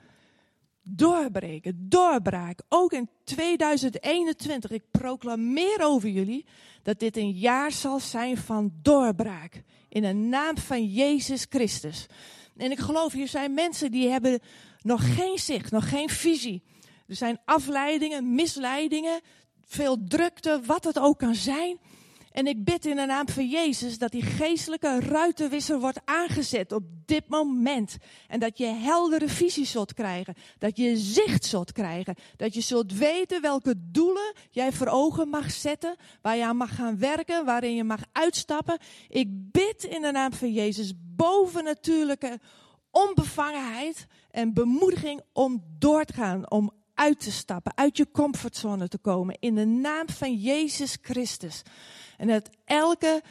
[0.84, 2.62] doorbreken, doorbraak.
[2.70, 4.72] Ook in 2021.
[4.72, 6.46] Ik proclameer over jullie
[6.84, 9.64] dat dit een jaar zal zijn van doorbraak.
[9.90, 12.08] In de naam van Jezus Christus.
[12.58, 14.40] En ik geloof, hier zijn mensen die hebben
[14.82, 16.64] nog geen zicht, nog geen visie.
[17.08, 19.22] Er zijn afleidingen, misleidingen,
[19.66, 21.80] veel drukte, wat het ook kan zijn.
[22.32, 26.84] En ik bid in de naam van Jezus dat die geestelijke ruitenwisser wordt aangezet op
[27.06, 27.98] dit moment.
[28.28, 30.36] En dat je heldere visie zult krijgen.
[30.58, 32.16] Dat je zicht zult krijgen.
[32.36, 35.96] Dat je zult weten welke doelen jij voor ogen mag zetten.
[36.22, 37.46] Waar je aan mag gaan werken.
[37.46, 38.80] Waarin je mag uitstappen.
[39.08, 42.40] Ik bid in de naam van Jezus bovennatuurlijke
[42.92, 46.52] onbevangenheid en bemoediging om door te gaan.
[46.52, 47.72] Om uit te stappen.
[47.76, 49.38] Uit je comfortzone te komen.
[49.40, 51.62] In de naam van Jezus Christus.
[52.22, 53.22] En dat elke,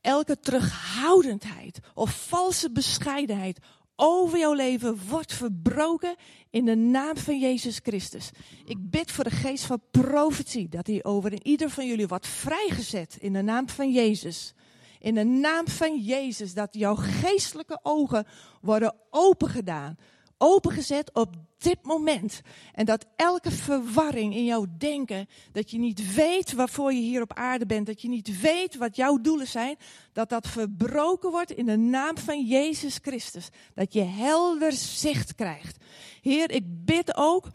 [0.00, 3.58] elke terughoudendheid of valse bescheidenheid
[3.96, 6.14] over jouw leven wordt verbroken
[6.50, 8.30] in de naam van Jezus Christus.
[8.64, 13.16] Ik bid voor de geest van profetie, dat die over ieder van jullie wordt vrijgezet
[13.20, 14.54] in de naam van Jezus.
[14.98, 18.26] In de naam van Jezus, dat jouw geestelijke ogen
[18.60, 19.96] worden opengedaan
[20.38, 22.40] opengezet op dit moment.
[22.74, 27.34] En dat elke verwarring in jouw denken, dat je niet weet waarvoor je hier op
[27.34, 29.76] aarde bent, dat je niet weet wat jouw doelen zijn,
[30.12, 33.48] dat dat verbroken wordt in de naam van Jezus Christus.
[33.74, 35.76] Dat je helder zicht krijgt.
[36.20, 37.48] Heer, ik bid ook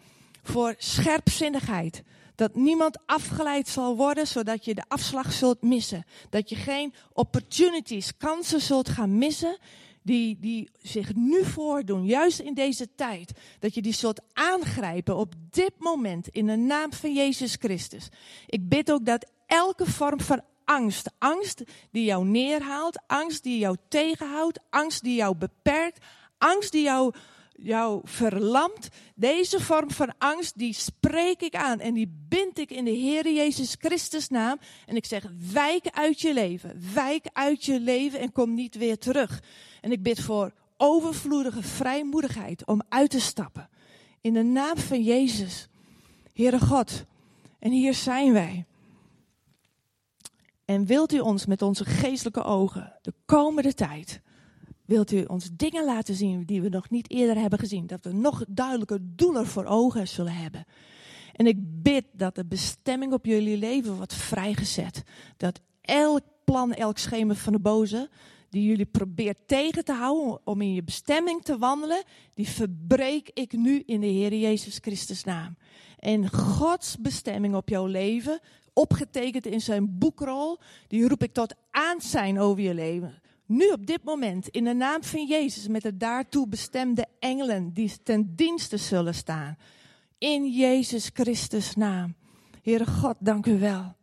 [0.44, 2.04] voor scherpzinnigheid.
[2.36, 6.06] Dat niemand afgeleid zal worden, zodat je de afslag zult missen.
[6.30, 9.58] Dat je geen opportunities, kansen zult gaan missen
[10.06, 15.34] die, die zich nu voordoen, juist in deze tijd, dat je die zult aangrijpen op
[15.50, 18.10] dit moment in de naam van Jezus Christus.
[18.48, 23.76] Ik bid ook dat elke vorm van angst, angst die jou neerhaalt, angst die jou
[23.90, 26.06] tegenhoudt, angst die jou beperkt,
[26.38, 27.14] angst die jou
[27.56, 28.90] jou verlamt.
[29.16, 33.34] Deze vorm van angst, die spreek ik aan en die bind ik in de Heer
[33.34, 34.60] Jezus Christus naam.
[34.86, 38.98] En ik zeg, wijk uit je leven, wijk uit je leven en kom niet weer
[38.98, 39.42] terug.
[39.86, 43.70] En ik bid voor overvloedige vrijmoedigheid om uit te stappen.
[44.22, 45.68] In de naam van Jezus,
[46.34, 47.06] Heere God.
[47.60, 48.66] En hier zijn wij.
[50.66, 54.22] En wilt u ons met onze geestelijke ogen de komende tijd
[54.86, 57.88] wilt u ons dingen laten zien die we nog niet eerder hebben gezien.
[57.88, 60.66] Dat we nog duidelijker doelen voor ogen zullen hebben.
[61.34, 65.04] En ik bid dat de bestemming op jullie leven wordt vrijgezet.
[65.38, 68.10] Dat elk plan, elk schema van de boze,
[68.56, 72.04] die jullie probeert tegen te houden om in je bestemming te wandelen,
[72.34, 75.58] die verbreek ik nu in de Heer Jezus Christus naam.
[76.00, 78.40] En Gods bestemming op jouw leven,
[78.74, 84.04] opgetekend in zijn boekrol, die roep ik tot aanzijn over je leven nu op dit
[84.04, 89.16] moment in de naam van Jezus met de daartoe bestemde engelen die ten dienste zullen
[89.16, 89.58] staan.
[90.18, 92.16] In Jezus Christus naam.
[92.64, 93.96] Heere God, dank u wel.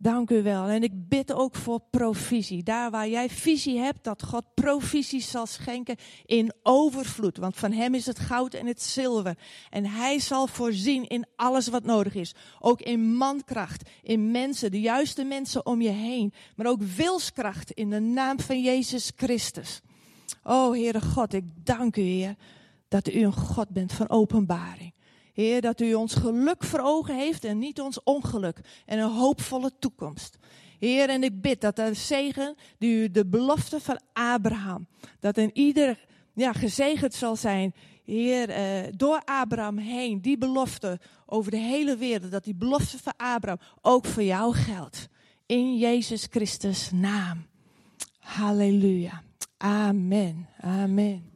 [0.00, 0.66] Dank u wel.
[0.66, 2.62] En ik bid ook voor provisie.
[2.62, 7.36] Daar waar jij visie hebt, dat God provisie zal schenken in overvloed.
[7.36, 9.38] Want van hem is het goud en het zilver.
[9.70, 12.34] En hij zal voorzien in alles wat nodig is.
[12.58, 16.32] Ook in mankracht, in mensen, de juiste mensen om je heen.
[16.56, 19.80] Maar ook wilskracht in de naam van Jezus Christus.
[20.42, 22.36] O Heere God, ik dank u Heer
[22.88, 24.92] dat u een God bent van openbaring.
[25.38, 28.60] Heer, dat u ons geluk voor ogen heeft en niet ons ongeluk.
[28.86, 30.38] En een hoopvolle toekomst.
[30.78, 34.86] Heer, en ik bid dat de zegen, die u de belofte van Abraham,
[35.20, 37.74] dat in ieder ja, gezegend zal zijn,
[38.04, 43.14] Heer, eh, door Abraham heen, die belofte over de hele wereld, dat die belofte van
[43.16, 45.08] Abraham ook voor jou geldt.
[45.46, 47.46] In Jezus Christus naam.
[48.18, 49.22] Halleluja.
[49.56, 50.48] Amen.
[50.60, 51.27] Amen.